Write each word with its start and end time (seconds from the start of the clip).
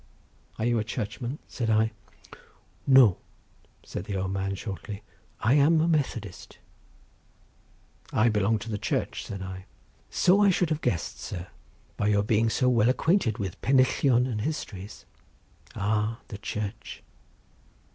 "Are 0.57 0.65
you 0.65 0.79
a 0.79 0.83
Churchman?" 0.83 1.37
said 1.47 1.69
I. 1.69 1.91
"No," 2.87 3.17
said 3.83 4.05
the 4.05 4.15
old 4.15 4.31
man, 4.31 4.55
shortly; 4.55 5.03
"I 5.39 5.53
am 5.53 5.79
a 5.79 5.87
Methodist." 5.87 6.57
"I 8.11 8.27
belong 8.27 8.57
to 8.65 8.71
the 8.71 8.79
Church," 8.79 9.23
said 9.23 9.43
I. 9.43 9.65
"So 10.09 10.39
I 10.41 10.49
should 10.49 10.71
have 10.71 10.81
guessed, 10.81 11.19
sir, 11.19 11.49
by 11.97 12.07
your 12.07 12.23
being 12.23 12.49
so 12.49 12.67
well 12.67 12.89
acquainted 12.89 13.37
with 13.37 13.61
pennillion 13.61 14.25
and 14.25 14.41
histories. 14.41 15.05
Ah, 15.75 16.21
the 16.29 16.39
Church. 16.39 17.03